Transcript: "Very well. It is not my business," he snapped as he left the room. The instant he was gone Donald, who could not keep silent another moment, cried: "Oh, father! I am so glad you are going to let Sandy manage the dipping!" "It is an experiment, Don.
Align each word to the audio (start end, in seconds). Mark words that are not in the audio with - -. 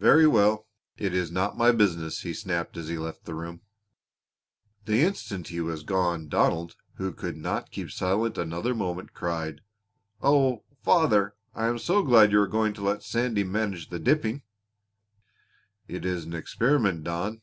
"Very 0.00 0.26
well. 0.26 0.66
It 0.96 1.14
is 1.14 1.30
not 1.30 1.56
my 1.56 1.70
business," 1.70 2.22
he 2.22 2.34
snapped 2.34 2.76
as 2.76 2.88
he 2.88 2.98
left 2.98 3.24
the 3.24 3.36
room. 3.36 3.60
The 4.86 5.02
instant 5.02 5.46
he 5.46 5.60
was 5.60 5.84
gone 5.84 6.26
Donald, 6.28 6.74
who 6.96 7.12
could 7.12 7.36
not 7.36 7.70
keep 7.70 7.92
silent 7.92 8.36
another 8.36 8.74
moment, 8.74 9.12
cried: 9.14 9.60
"Oh, 10.20 10.64
father! 10.82 11.36
I 11.54 11.68
am 11.68 11.78
so 11.78 12.02
glad 12.02 12.32
you 12.32 12.40
are 12.40 12.48
going 12.48 12.72
to 12.74 12.82
let 12.82 13.04
Sandy 13.04 13.44
manage 13.44 13.90
the 13.90 14.00
dipping!" 14.00 14.42
"It 15.86 16.04
is 16.04 16.24
an 16.24 16.34
experiment, 16.34 17.04
Don. 17.04 17.40